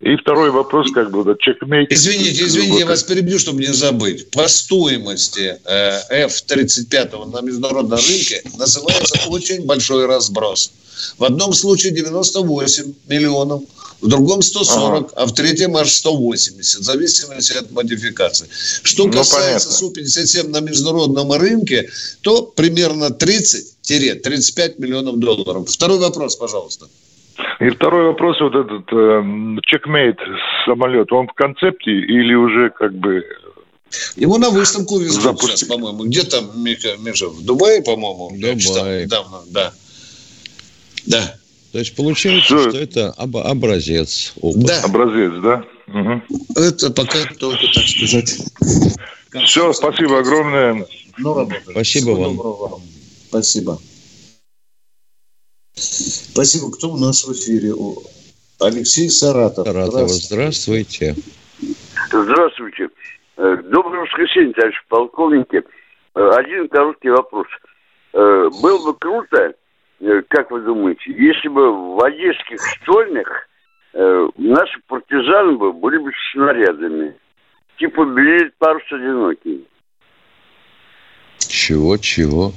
[0.00, 1.92] И второй вопрос, как бы, вот, чекмейт.
[1.92, 4.30] Извините, извините, я вас перебью, чтобы не забыть.
[4.30, 10.72] По стоимости э, F-35 на международном рынке называется очень большой разброс.
[11.18, 13.62] В одном случае 98 миллионов,
[14.00, 18.46] в другом 140, а в третьем аж 180, в зависимости от модификации.
[18.82, 20.02] Что Ну, касается понятно.
[20.02, 21.90] Су-57 на международном рынке,
[22.22, 25.68] то примерно 30-35 миллионов долларов.
[25.68, 26.86] Второй вопрос, пожалуйста.
[27.60, 30.18] И второй вопрос, вот этот э, чекмейт
[30.64, 33.24] самолет, он в концепте или уже как бы...
[34.16, 35.56] Его на выставку везут Запустили.
[35.56, 36.04] сейчас, по-моему.
[36.04, 38.36] Где там, Миша, в Дубае, по-моему?
[38.58, 39.72] читал недавно, да.
[41.06, 41.37] Да.
[41.78, 42.70] То есть получается, Всё.
[42.70, 44.66] что это об- образец опыта.
[44.66, 44.82] Да.
[44.82, 45.64] Образец, да?
[45.86, 46.24] Мгм.
[46.56, 48.36] Это пока только, так сказать.
[49.46, 50.84] Все, спасибо огромное.
[51.18, 51.62] Ну, работает.
[51.70, 52.36] Спасибо Всего вам.
[52.36, 52.82] доброго вам.
[53.28, 53.78] Спасибо.
[55.74, 56.72] Спасибо.
[56.72, 57.72] Кто у нас в эфире?
[58.58, 59.64] Алексей Саратов.
[59.64, 61.14] Саратова, здравствуйте.
[62.10, 62.88] Здравствуйте.
[63.36, 65.62] Э, Доброе воскресенье, товарищ полковники.
[66.16, 67.46] Э, Один короткий вопрос.
[68.14, 69.54] Э, Было бы круто,
[70.28, 73.48] как вы думаете, если бы в одесских штольнях
[73.94, 77.14] э, наши партизаны бы были бы с снарядами.
[77.78, 79.66] Типа билет парус одинокий.
[81.38, 82.52] Чего, чего?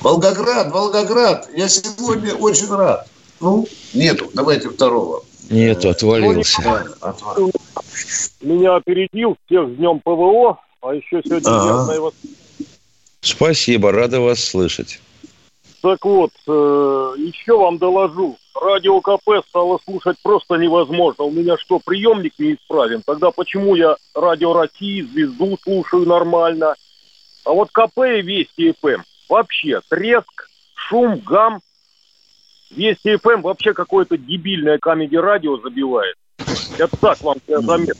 [0.00, 3.06] Волгоград, Волгоград, я сегодня очень рад.
[3.40, 5.22] Ну, нету, давайте второго.
[5.50, 6.62] Нету, отвалился.
[6.62, 7.50] Да, отвал.
[8.40, 11.98] меня опередил, всех с днем ПВО, а еще сегодня Ага.
[11.98, 12.14] Вос-
[13.20, 15.00] Спасибо, рада вас слышать.
[15.82, 18.36] Так вот, э, еще вам доложу.
[18.54, 21.24] Радио КП стало слушать просто невозможно.
[21.24, 23.02] У меня что, приемник неисправен?
[23.04, 26.74] Тогда почему я Радио России, Звезду слушаю нормально?
[27.44, 31.60] А вот КП и Вести ФМ вообще треск, шум, гам.
[32.70, 36.16] Вести ФМ вообще какое-то дебильное камеди радио забивает.
[36.78, 37.94] Это так вам я заметил.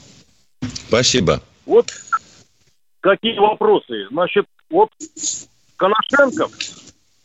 [0.87, 1.41] Спасибо.
[1.65, 1.91] Вот
[3.01, 4.07] какие вопросы.
[4.09, 4.89] Значит, вот
[5.75, 6.51] Коношенков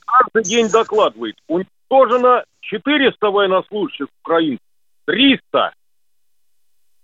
[0.05, 1.37] каждый день докладывает.
[1.47, 4.59] Уничтожено 400 военнослужащих Украины.
[5.07, 5.73] 300.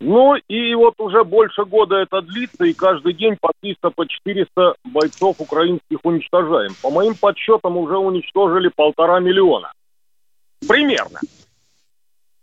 [0.01, 4.75] Ну и вот уже больше года это длится, и каждый день по 300, по 400
[4.83, 6.73] бойцов украинских уничтожаем.
[6.83, 9.73] По моим подсчетам уже уничтожили полтора миллиона.
[10.69, 11.21] Примерно.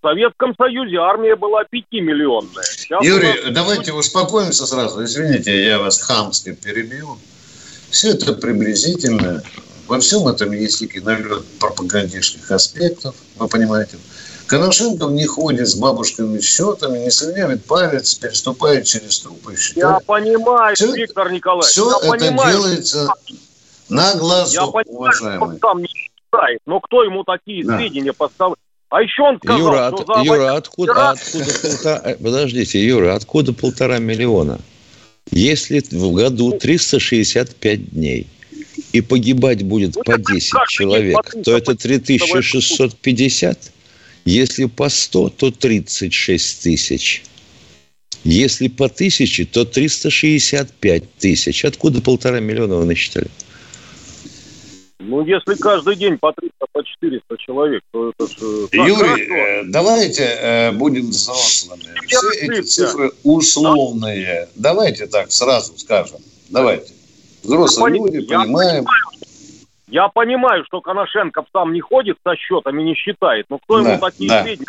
[0.01, 2.63] В Советском Союзе армия была пятимиллионная.
[2.63, 5.03] Сейчас Юрий, нас- давайте успокоимся сразу.
[5.03, 7.17] Извините, я вас хамски перебил.
[7.89, 9.43] Все это приблизительно.
[9.87, 13.97] Во всем этом есть некий налет пропагандистских аспектов, вы понимаете.
[14.45, 20.05] Коношенков не ходит с бабушками счетами, не слюнявит палец, переступает через трупы и Я считает.
[20.05, 23.07] понимаю, Всё- Виктор Николаевич, Все я это понимаю, делается
[23.89, 25.59] на глазу, я понимаю, уважаемый.
[25.59, 25.87] там не
[26.29, 27.77] считает, но кто ему такие Да.
[27.77, 28.55] сведения поставил?
[28.89, 32.01] А еще он сказал, Юра, что от- за Юра, откуда, вчера- откуда полтора...
[32.05, 34.59] э, Подождите, Юра, откуда полтора миллиона?
[35.31, 38.25] Если в году 365 дней
[38.93, 41.77] и погибать будет Ну, по так 10 каждый день человек, по 300, то это по
[41.77, 43.71] 3650.
[44.25, 47.23] Если по 100, то 36 тысяч.
[48.23, 51.63] Если по тысяче, то 365 тысяч.
[51.63, 53.27] Откуда полтора миллиона вы насчитали?
[55.09, 58.67] Ну, если каждый день по 300, по 400 человек, то это же...
[58.67, 61.81] Так, Юрий, э, давайте э, будем взрослыми.
[62.05, 64.47] Все эти цифры условные.
[64.55, 66.19] Давайте так сразу скажем.
[66.49, 66.93] Давайте.
[67.41, 68.85] Взрослые Я люди, я понимаем.
[69.87, 73.99] Я понимаю, что Коношенков сам не ходит со счетами, не считает, но кто Да, ему
[73.99, 74.43] такие да.
[74.43, 74.67] сведения?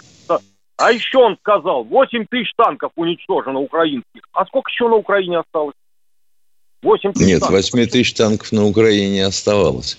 [0.78, 4.22] А еще он сказал, 8 тысяч танков уничтожено украинских.
[4.32, 5.74] А сколько еще на Украине осталось?
[6.82, 7.56] 8 тысяч Нет, танков.
[7.58, 9.98] 8 тысяч танков на Украине не оставалось.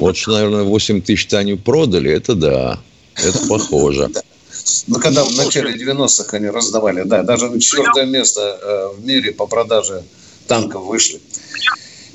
[0.00, 2.78] Вот что, наверное, 8 тысяч они продали, это да.
[3.16, 4.08] Это похоже.
[4.86, 9.32] Ну, когда в начале 90-х они раздавали, да, даже на четвертое место э, в мире
[9.32, 10.02] по продаже
[10.46, 11.20] танков вышли.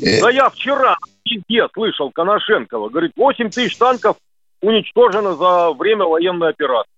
[0.02, 2.90] Э, Да я вчера везде слышал Коношенкова.
[2.90, 4.18] Говорит, 8 тысяч танков
[4.62, 6.92] уничтожено за время военной операции.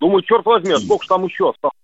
[0.00, 1.74] Думаю, черт возьми, а сколько ж там еще осталось?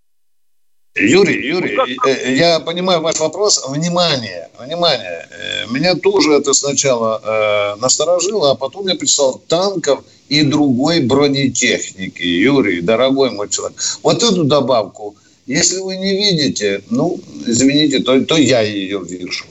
[0.96, 3.64] Юрий, Юрий, Ну, как- э, я понимаю ваш вопрос.
[3.68, 5.26] Внимание, внимание.
[5.31, 12.24] Э, Меня тоже это сначала э, насторожило, а потом я прислал танков и другой бронетехники.
[12.24, 13.79] Юрий, дорогой мой человек.
[14.03, 15.14] Вот эту добавку,
[15.46, 19.44] если вы не видите, ну, извините, то, то я ее вижу.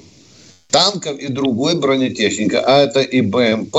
[0.70, 2.60] Танков и другой бронетехника.
[2.66, 3.78] А это и БМП,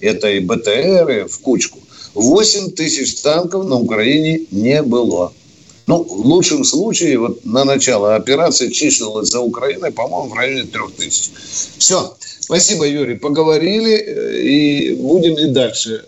[0.00, 1.78] это и БТРы в кучку.
[2.14, 5.32] 8 тысяч танков на Украине не было.
[5.88, 10.94] Ну, в лучшем случае, вот на начало операции числилось за Украиной, по-моему, в районе трех
[10.94, 11.30] тысяч.
[11.78, 12.14] Все.
[12.40, 13.16] Спасибо, Юрий.
[13.16, 16.04] Поговорили э, и будем и дальше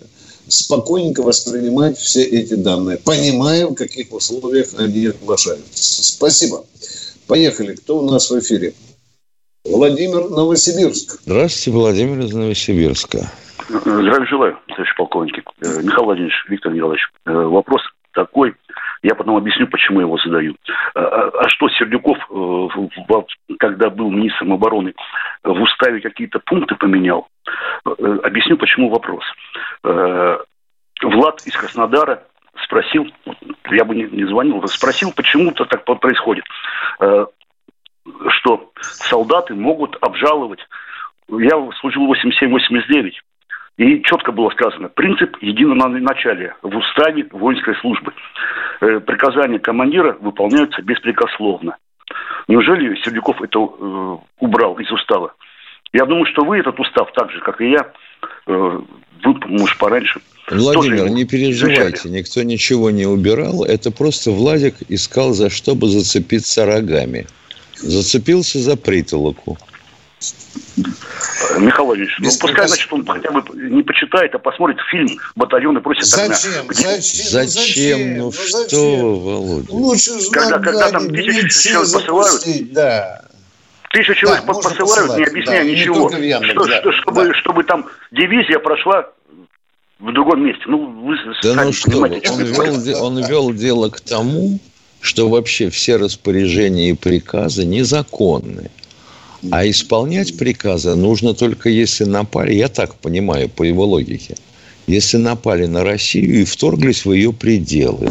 [0.48, 6.04] спокойненько воспринимать все эти данные, понимая, в каких условиях они оглашаются.
[6.04, 6.66] Спасибо.
[7.26, 7.74] Поехали.
[7.74, 8.74] Кто у нас в эфире?
[9.64, 11.20] Владимир Новосибирск.
[11.24, 13.32] Здравствуйте, Владимир из Новосибирска.
[13.68, 15.42] Здравия желаю, товарищ полковник.
[15.62, 17.80] Э, Михаил Владимирович, Виктор Николаевич, э, вопрос
[18.12, 18.54] такой,
[19.02, 20.56] я потом объясню, почему я его задаю.
[20.94, 24.94] А, а- а что Сердюков, э, когда был министром обороны,
[25.42, 27.28] в уставе какие-то пункты поменял?
[27.86, 29.24] Э, Объясню, почему вопрос.
[29.84, 30.38] Э,
[31.02, 32.24] Влад из Краснодара
[32.64, 33.06] спросил,
[33.70, 36.44] я бы не, звонил, спросил, почему-то так происходит,
[37.00, 37.26] э,
[38.28, 40.60] что солдаты могут обжаловать
[41.38, 43.12] я служил 87-89,
[43.80, 48.12] и четко было сказано, принцип единого началия в уставе воинской службы.
[48.82, 51.78] Э, приказания командира выполняются беспрекословно.
[52.46, 55.32] Неужели Сердюков это э, убрал из устава?
[55.94, 57.90] Я думаю, что вы этот устав, так же, как и я,
[58.48, 58.80] э,
[59.24, 63.64] вы, может, пораньше, Владимир, не переживайте, никто ничего не убирал.
[63.64, 67.26] Это просто Владик искал за что бы зацепиться рогами.
[67.76, 69.56] Зацепился за притолоку.
[71.58, 76.12] Михаил Владимирович, ну, пускай, значит, он хотя бы не почитает, а посмотрит фильм «Батальоны просят
[76.18, 76.34] огня».
[76.34, 76.66] Зачем?
[76.68, 77.48] Где- Зачем?
[77.48, 78.18] Зачем?
[78.18, 79.72] Ну что вы, Володя?
[79.72, 82.42] Лучше же Когда- когда там МИЧи человек посылают?
[82.72, 83.22] Да.
[83.90, 86.08] Тысячу человек Да, посылают, не объясняя да, не ничего.
[86.08, 87.34] в Яндекс, Что- да, что- чтобы, да.
[87.34, 89.08] чтобы там дивизия прошла
[89.98, 90.62] в другом месте.
[90.66, 94.60] Ну, вы Да сами ну что вы, понимаете, он вел, он вел дело к тому,
[95.00, 98.70] что вообще все распоряжения и приказы незаконны.
[99.50, 104.36] А исполнять приказы нужно только если напали, я так понимаю, по его логике,
[104.86, 108.10] если напали на Россию и вторглись в ее пределы.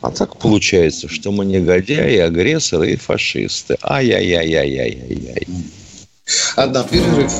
[0.00, 3.76] А так получается, что мы негодяи, агрессоры и фашисты.
[3.82, 5.46] Ай-яй-яй-яй-яй-яй.
[6.56, 7.32] Одна перерыв.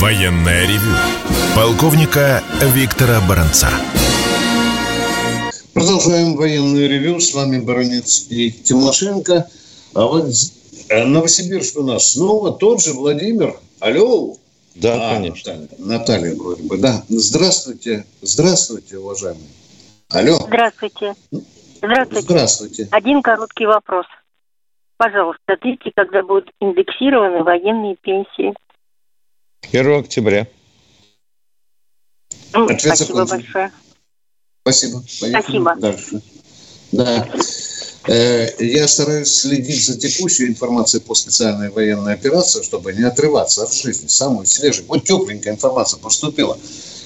[0.00, 0.96] Военное ревю
[1.54, 3.68] полковника Виктора Баранца.
[5.74, 7.20] Продолжаем военное ревю.
[7.20, 9.48] С вами Баранец и Тимошенко.
[9.94, 10.30] А вот
[10.88, 13.58] э, Новосибирск у нас снова тот же Владимир.
[13.80, 14.36] Алло.
[14.76, 15.52] Да, А, конечно.
[15.52, 16.78] Наталья, Наталья вроде бы.
[16.78, 17.04] Да.
[17.08, 18.04] Здравствуйте.
[18.22, 19.48] Здравствуйте, уважаемый.
[20.10, 20.36] Алло.
[20.46, 21.14] Здравствуйте.
[21.78, 22.22] Здравствуйте.
[22.22, 22.88] Здравствуйте.
[22.90, 24.06] Один короткий вопрос.
[24.96, 28.54] Пожалуйста, ответьте, когда будут индексированы военные пенсии.
[29.72, 30.46] 1 октября.
[32.52, 33.36] Ну, Ответ Спасибо закончен.
[33.52, 33.72] большое.
[34.64, 35.04] Спасибо.
[35.20, 35.76] Поехали Спасибо.
[35.78, 36.22] Дальше.
[36.92, 37.28] Да.
[38.08, 43.74] Э, Я стараюсь следить за текущей информацией по специальной военной операции, чтобы не отрываться от
[43.74, 44.08] жизни.
[44.08, 44.86] Самую свежую.
[44.88, 46.56] Вот тепленькая информация поступила.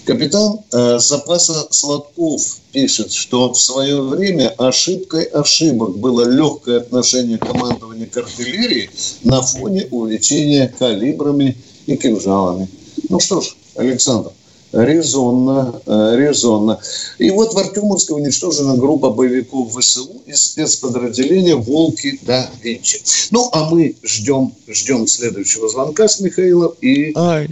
[0.04, 8.06] Капитан э, запаса Сладков пишет, что в свое время ошибкой ошибок было легкое отношение командования
[8.06, 8.88] к артиллерии
[9.24, 11.56] на фоне увлечения калибрами
[11.86, 12.68] и кинжалами.
[13.09, 14.30] Ну что ж, Александр,
[14.74, 16.80] резонно, э, резонно.
[17.20, 23.01] И вот в Артемовске уничтожена группа боевиков ВСУ из спецподразделения «Волки да Винчи».
[23.32, 27.14] Ну, а мы ждем, ждем следующего звонка с Михаилом и...
[27.16, 27.49] Ай,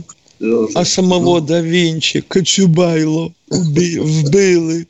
[0.76, 4.86] а самого да Вінчі Кочубайло уби- вбили.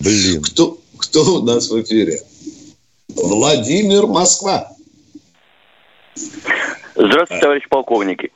[0.00, 0.42] Блін.
[0.42, 2.20] Кто, кто у нас в эфире?
[3.16, 4.70] Владимир Москва.
[6.96, 8.30] Здравствуйте, товарищ полковники.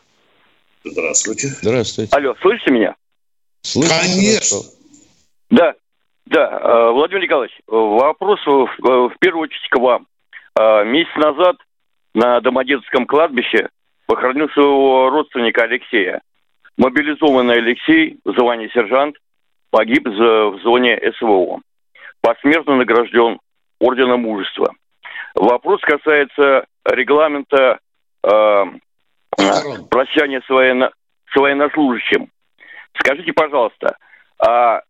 [0.83, 1.47] Здравствуйте.
[1.47, 2.15] Здравствуйте.
[2.15, 2.95] Алло, слышите меня?
[3.61, 4.57] Слышно Конечно.
[4.57, 4.81] хорошо.
[5.49, 5.73] Да,
[6.25, 6.59] да.
[6.59, 10.07] э, Владимир Николаевич, э, вопрос э, в, первую очередь к вам.
[10.85, 11.55] Месяц назад
[12.13, 13.69] на Домодедовском кладбище
[14.05, 16.21] похоронил своего родственника Алексея.
[16.77, 19.15] Мобилизованный Алексей, в звании сержант,
[19.69, 21.61] погиб в зоне СВО.
[22.19, 23.39] Посмертно награжден
[23.79, 24.73] Орденом Мужества.
[25.35, 27.79] Вопрос касается регламента
[28.23, 28.63] э,
[29.89, 30.91] Прощания с, военно-
[31.31, 32.29] с военнослужащим.
[32.99, 33.97] Скажите, пожалуйста,
[34.39, 34.81] а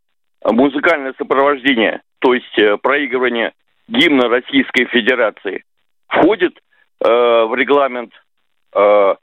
[0.44, 3.54] музыкальное сопровождение, то есть э, проигрывание
[3.88, 5.64] гимна Российской Федерации,
[6.08, 6.58] входит
[7.04, 8.14] э, в регламент
[8.74, 9.16] э,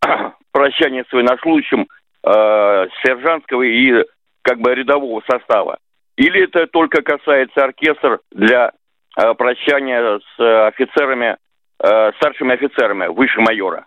[0.52, 1.86] прощания с военнослужащим
[2.22, 4.04] э, сержантского и
[4.42, 5.78] как бы рядового состава?
[6.16, 8.72] Или это только касается оркестр для
[9.16, 11.36] э, прощания с офицерами,
[11.82, 13.86] э, старшими офицерами, выше майора?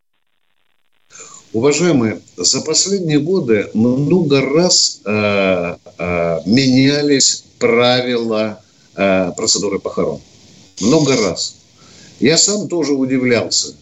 [1.58, 8.62] Уважаемые, за последние годы много раз э, э, менялись правила
[8.95, 10.22] э, процедуры похорон.
[10.82, 11.55] Много раз.
[12.20, 13.74] Я сам тоже удивлялся.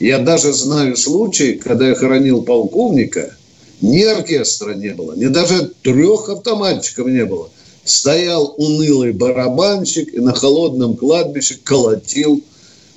[0.00, 3.36] Я даже знаю случаи, когда я хоронил полковника,
[3.80, 7.50] ни оркестра не было, ни даже трех автоматчиков не было.
[7.84, 12.42] Стоял унылый барабанщик и на холодном кладбище колотил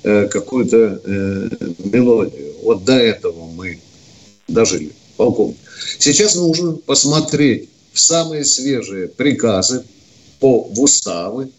[0.02, 1.48] э, какую-то э,
[1.84, 2.54] мелодию.
[2.64, 3.78] Вот до этого мы
[4.52, 5.56] дожили, полковник.
[5.98, 9.84] Сейчас нужно посмотреть самые свежие приказы
[10.38, 11.50] по в уставы,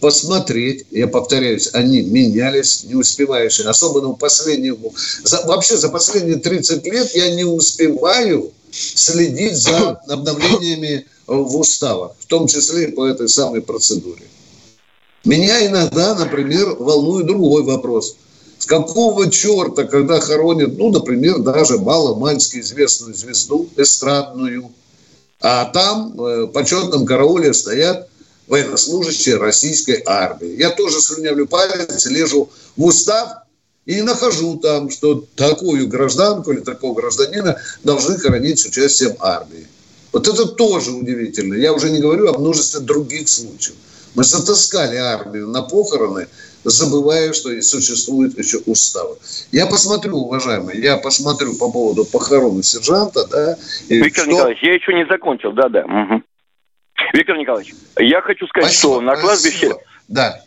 [0.00, 4.76] посмотреть, я повторяюсь, они менялись, не успеваешь, особенно в последние,
[5.24, 12.26] за- вообще за последние 30 лет я не успеваю следить за обновлениями в уставах, в
[12.26, 14.24] том числе и по этой самой процедуре.
[15.24, 18.16] Меня иногда, например, волнует другой вопрос.
[18.70, 24.70] Какого черта, когда хоронят, ну, например, даже маломальски известную звезду эстрадную,
[25.40, 28.08] а там э, в почетном карауле стоят
[28.46, 30.56] военнослужащие российской армии.
[30.56, 33.28] Я тоже слюнявлю палец, лежу в устав
[33.86, 39.66] и нахожу там, что такую гражданку или такого гражданина должны хоронить с участием армии.
[40.12, 41.54] Вот это тоже удивительно.
[41.54, 43.74] Я уже не говорю о множестве других случаев.
[44.14, 46.28] Мы затаскали армию на похороны,
[46.64, 49.16] забывая, что существуют еще уставы.
[49.52, 53.56] Я посмотрю, уважаемые, я посмотрю по поводу похорон сержанта, да.
[53.88, 55.86] Виктор что- Николаевич, я еще не закончил, да-да.
[55.86, 56.24] мгм.
[57.14, 59.66] Виктор Николаевич, я хочу сказать, Спасибо, что на кладбище...
[59.68, 59.80] спасибо.
[60.08, 60.40] Да.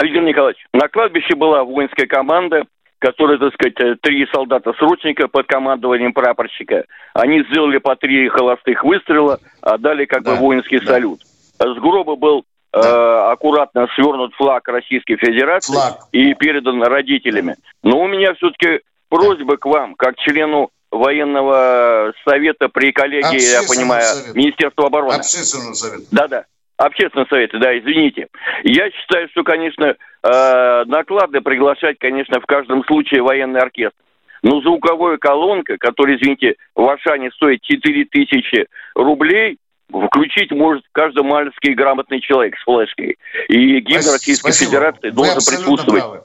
[0.00, 2.64] Виктор Николаевич, на кладбище была воинская команда,
[2.98, 6.84] которая, так сказать, э, три солдата-срочника под командованием прапорщика.
[7.14, 11.20] Они сделали по три холостых выстрела, а дали как бы воинский салют.
[11.58, 15.76] С гроба был э, аккуратно свернут флаг Российской Федерации
[16.12, 17.56] и передан родителями.
[17.82, 23.74] Но у меня все-таки просьба к вам, как члену военного совета при коллегии, я Общественного
[23.74, 24.38] понимаю, совета.
[24.38, 25.14] Министерства обороны.
[25.14, 26.04] Общественного совета.
[26.10, 26.44] Да-да.
[26.76, 28.28] Общественный совет, да, извините.
[28.64, 33.96] Я считаю, что, конечно, э, накладно приглашать, конечно, в каждом случае военный оркестр.
[34.42, 38.66] Но звуковая колонка, которая, извините, в Ашане стоит 4 тысячи
[38.96, 39.58] рублей,
[40.06, 43.18] включить может каждый маленький грамотный человек с флешкой.
[43.48, 44.12] И гимн Спасибо.
[44.12, 44.52] Российской.
[44.52, 46.02] Федерации Вы должен присутствовать.
[46.02, 46.22] правы.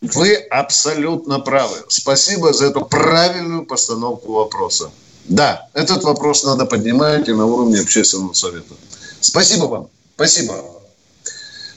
[0.00, 1.76] Вы абсолютно правы.
[1.88, 4.90] Спасибо за эту правильную постановку вопроса.
[5.28, 8.74] Да, этот вопрос надо поднимать и на уровне общественного совета.
[9.20, 9.88] Спасибо вам.
[10.14, 10.54] Спасибо.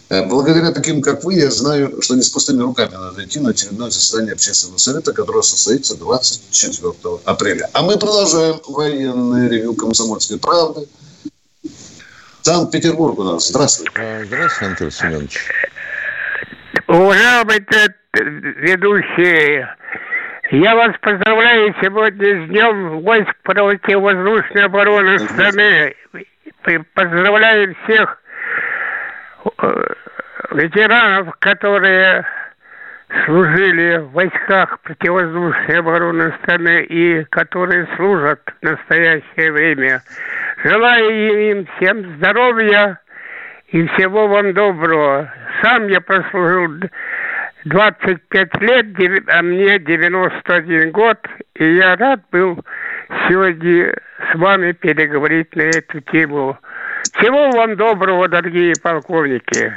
[0.09, 3.49] Э, Благодаря таким, как вы, я знаю, что не с пустыми руками надо идти на
[3.49, 6.93] очередное заседание общественного совета, которое состоится 24
[7.25, 7.69] апреля.
[7.73, 10.87] А мы продолжаем военное ревю комсомольской правды.
[12.41, 13.47] Санкт-Петербург у нас.
[13.47, 13.91] Здравствуйте.
[13.95, 15.39] А, Здравствуйте, Анатолий Семенович.
[16.87, 17.65] Уважаемый
[18.13, 19.65] ведущий,
[20.51, 25.95] Я вас поздравляю сегодня с Днем войск противовоздушной обороны страны.
[26.93, 28.22] Поздравляю всех э,
[30.51, 32.25] ветеранов, которые
[33.25, 40.01] служили в войсках противовоздушной обороны страны и которые служат в настоящее время.
[40.63, 42.99] Желаю им всем здоровья
[43.67, 45.31] и всего вам доброго.
[45.61, 46.89] Сам я прослужил
[47.65, 48.85] 25 лет,
[49.29, 51.17] а мне 91 год,
[51.55, 52.63] и я рад был
[53.27, 53.95] сегодня
[54.31, 56.57] с вами переговорить на эту тему.
[57.23, 59.71] Всего вам доброго, дорогие полковники.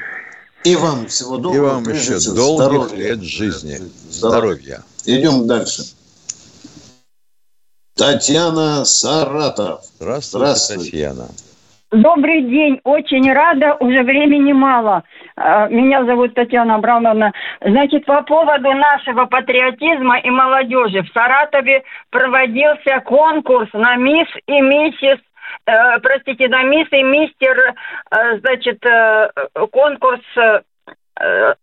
[0.65, 1.55] И вам всего доброго.
[1.55, 3.09] И вам еще всего, долгих здоровья.
[3.09, 3.77] лет жизни.
[4.11, 4.83] Здоровья.
[5.07, 5.21] Здоровья.
[5.21, 5.83] Идем дальше.
[7.97, 9.85] Татьяна Саратов.
[10.01, 10.91] Здравствуйте, Здравствуйте.
[10.91, 11.29] Татьяна.
[11.93, 15.05] Добрый день, очень рада, уже времени мало.
[15.37, 17.33] А, Меня зовут Татьяна Абрамовна.
[17.65, 21.03] Значит, по поводу нашего патриотизма и молодежи.
[21.03, 25.21] В Саратове проводился конкурс на мисс и миссис
[25.67, 27.75] э, простите, на мисс и мистер,
[28.11, 29.31] э, значит, э,
[29.71, 30.21] конкурс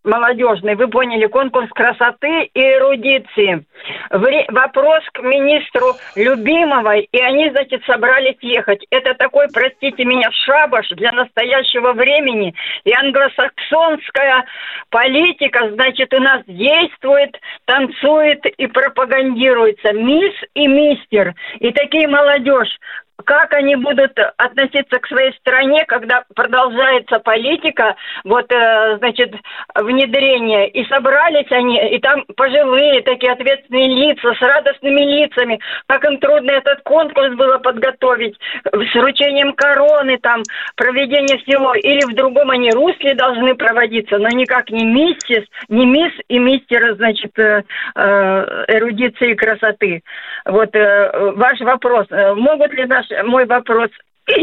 [0.04, 3.64] молодежный, вы поняли, конкурс красоты и эрудиции.
[4.10, 8.84] Вопрос к министру Любимовой, и они, значит, собрались ехать.
[8.90, 12.56] Это такой, простите меня, шабаш для настоящего времени.
[12.84, 14.46] И англосаксонская
[14.90, 19.94] политика, значит, у нас действует, танцует и пропагандируется.
[19.94, 21.36] Мисс и мистер.
[21.60, 22.80] И такие молодежь
[23.26, 29.34] как они будут относиться к своей стране, когда продолжается политика, вот, э, значит,
[29.76, 30.68] внедрение.
[30.70, 36.51] И собрались они, и там пожилые такие ответственные лица с радостными лицами, как им трудно
[36.51, 40.41] этот конкурс было подготовить, с вручением короны, там,
[40.76, 41.76] проведение всего.
[41.76, 46.95] Или в другом они русле должны проводиться, но никак не миссис, не мисс и мистер,
[46.95, 47.64] значит, э,
[47.95, 50.01] э, эрудиции и красоты.
[50.45, 52.07] Вот ваш вопрос.
[52.09, 53.89] Могут ли наш, мой вопрос,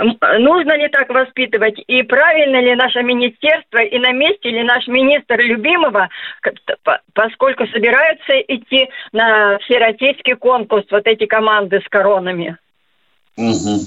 [0.00, 5.40] нужно ли так воспитывать и правильно ли наше министерство и на месте ли наш министр
[6.82, 12.56] по- поскольку собираются идти на всероссийский конкурс вот эти команды с коронами?
[13.36, 13.80] Мгм.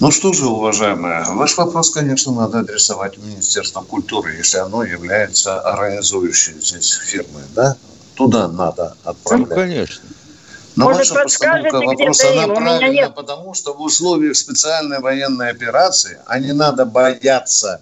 [0.00, 5.60] Ну что же, уважаемая, ваш вопрос, конечно, надо адресовать в Министерство культуры, если оно является
[5.60, 7.76] организующей здесь фирмой, да?
[8.16, 9.48] Туда надо отправлять.
[9.48, 10.04] Ну, конечно.
[10.76, 12.38] Но Может, ваша подскажете, где вопроса, им?
[12.38, 17.80] она У меня правильна, потому что в условиях специальной военной операции, а не надо бояться,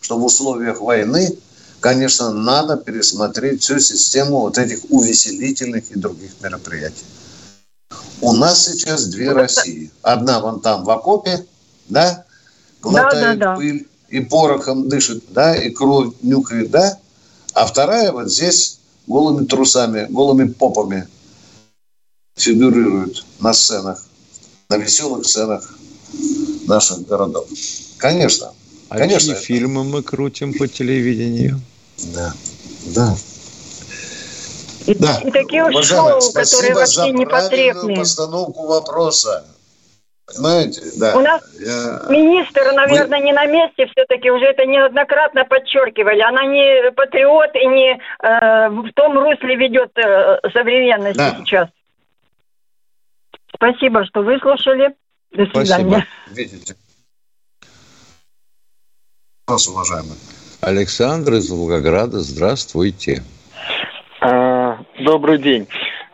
[0.00, 1.36] что в условиях войны,
[1.80, 7.04] конечно, надо пересмотреть всю систему вот этих увеселительных и других мероприятий.
[8.22, 9.90] У нас сейчас две России.
[10.00, 11.44] Одна вон там в окопе,
[11.88, 12.24] да,
[12.80, 13.56] глотает да, да.
[13.56, 16.98] пыль и порохом дышит, да, и кровь нюхает, да,
[17.52, 21.08] а вторая вот здесь голыми трусами, голыми попами
[22.42, 24.02] фигурирует на сценах,
[24.68, 25.74] на веселых сценах
[26.66, 27.46] наших городов.
[27.98, 28.52] Конечно.
[28.88, 29.34] А Конечно.
[29.34, 31.60] чьи фильмы мы крутим по телевидению?
[32.14, 32.32] Да,
[32.94, 33.14] да.
[34.86, 35.20] И, Да.
[35.24, 37.96] и такие уж Уважаемые, шоу, которые вообще правильную непотребные.
[37.96, 39.44] постановку вопроса.
[40.26, 40.80] Понимаете?
[40.96, 41.16] Да.
[41.16, 46.20] У нас Я- Министр, наверное, не на месте все-таки, уже это неоднократно подчеркивали.
[46.20, 51.36] Она не патриот и не э, в том русле ведет э, современности Да.
[51.40, 51.68] сейчас.
[53.62, 54.92] Спасибо, что выслушали.
[55.30, 56.04] До свидания.
[56.34, 56.74] Видите.
[59.46, 60.16] Вопрос, уважаемый.
[60.60, 63.22] Александр из Волгограда, здравствуйте.
[64.20, 65.68] А, Добрый день.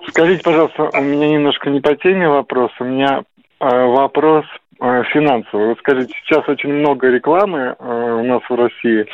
[0.08, 3.22] Скажите, пожалуйста, у меня немножко не по теме вопрос, у меня
[3.60, 4.44] а, вопрос
[4.78, 5.68] а, финансовый.
[5.68, 9.06] Вот скажите, сейчас очень много рекламы а, у нас в России,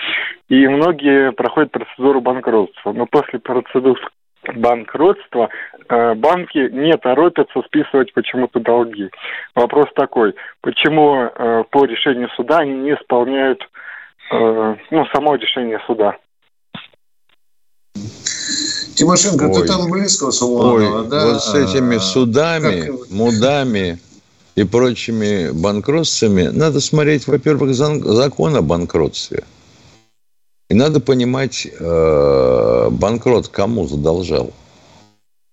[0.49, 2.93] и многие проходят процедуру банкротства.
[2.93, 4.01] Но после процедуры
[4.55, 5.49] банкротства
[5.88, 9.11] а, банки не торопятся списывать почему-то долги.
[9.55, 13.61] Вопрос такой, почему а, по решению суда они не исполняют
[14.30, 16.16] а, ну, само решение суда?
[18.95, 19.66] Тимошенко, ты Ой.
[19.66, 21.26] там близко с Уланова, Ой, да?
[21.26, 23.99] вот с этими А, судами, как- мудами
[24.55, 29.42] и прочими банкротствами надо смотреть, во-первых, закон о банкротстве.
[30.70, 34.52] И надо понимать, э, банкрот кому задолжал?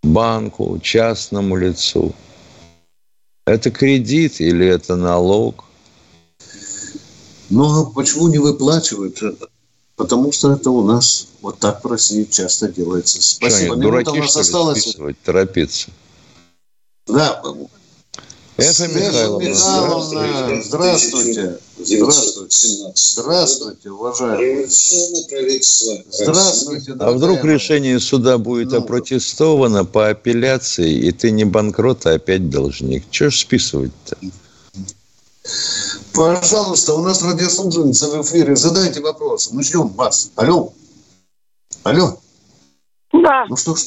[0.03, 2.13] Банку, частному лицу.
[3.45, 5.65] Это кредит или это налог?
[7.49, 9.21] Ну, а почему не выплачивают?
[9.97, 13.21] Потому что это у нас вот так в России часто делается.
[13.21, 13.75] Что они, Спасибо.
[13.75, 15.91] Минута у дураки, нас что ли, списывать, торопиться?
[17.07, 17.43] Да,
[18.61, 21.57] Эфа Михайловна, Михайловна, здравствуйте.
[21.77, 22.67] Здравствуйте.
[22.95, 24.67] Здравствуйте, уважаемые.
[26.11, 26.93] Здравствуйте.
[26.99, 33.03] А вдруг решение суда будет опротестовано по апелляции, и ты не банкрот, а опять должник?
[33.09, 34.17] Чего ж списывать-то?
[36.13, 38.55] Пожалуйста, у нас радиослушательница в эфире.
[38.55, 39.49] Задайте вопрос.
[39.51, 40.29] Мы ждем вас.
[40.35, 40.71] Алло.
[41.83, 42.19] Алло.
[43.11, 43.45] Да.
[43.49, 43.81] Ну что ж,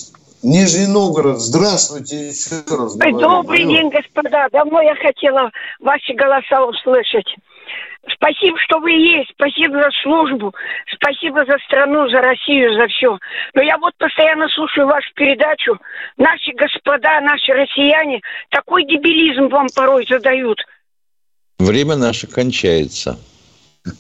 [0.45, 2.97] Нижний Новгород, здравствуйте еще раз.
[2.97, 3.19] Говорю.
[3.19, 4.47] Добрый день, господа.
[4.53, 7.35] Давно я хотела ваши голоса услышать.
[8.15, 9.31] Спасибо, что вы есть.
[9.33, 10.55] Спасибо за службу.
[10.95, 13.19] Спасибо за страну, за Россию, за все.
[13.55, 15.79] Но я вот постоянно слушаю вашу передачу.
[16.19, 18.21] Наши господа, наши россияне
[18.51, 20.59] такой дебилизм вам порой задают.
[21.59, 23.19] Время наше кончается.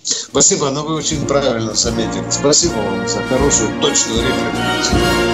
[0.02, 2.28] Спасибо, но вы очень правильно заметили.
[2.28, 5.33] Спасибо вам за хорошую, точную реплику.